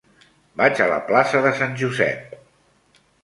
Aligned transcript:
Vaig 0.61 0.79
a 0.85 0.87
la 0.91 0.97
plaça 1.09 1.43
de 1.47 1.51
Sant 1.61 1.77
Josep. 1.83 2.35